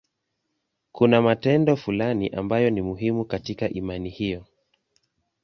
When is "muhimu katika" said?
2.81-3.69